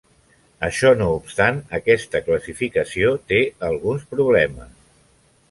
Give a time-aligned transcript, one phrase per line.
[0.67, 4.75] Això no obstant, aquesta classificació té alguns problemes.